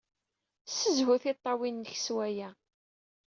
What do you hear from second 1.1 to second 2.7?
tiṭṭawin-nnek s waya.